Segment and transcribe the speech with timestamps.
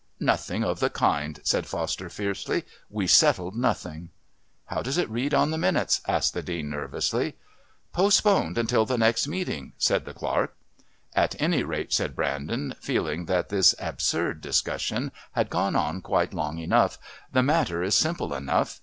[0.19, 2.65] "Nothing of the kind," said Foster fiercely.
[2.89, 4.09] "We settled nothing."
[4.65, 7.35] "How does it read on the minutes?" asked the Dean nervously.
[7.93, 10.55] "Postponed until the next meeting," said the Clerk.
[11.13, 16.57] "At any rate," said Brandon, feeling that this absurd discussion had gone on quite long
[16.57, 16.97] enough,
[17.31, 18.79] "the matter is simple enough.